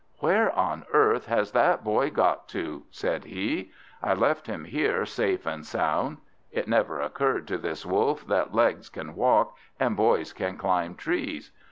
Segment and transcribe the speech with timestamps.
[0.17, 5.45] "Where on earth has that Boy got to?" said he; "I left him here safe
[5.45, 6.17] and sound."
[6.51, 11.51] It never occurred to this Wolf that legs can walk, and Boys can climb trees.